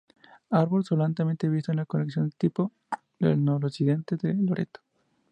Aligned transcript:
Árbol 0.49 0.83
solamente 0.83 1.47
visto 1.47 1.71
de 1.71 1.75
la 1.75 1.85
colección 1.85 2.31
tipo, 2.35 2.71
del 3.19 3.45
noroccidente 3.45 4.17
de 4.17 4.33
Loreto. 4.33 4.79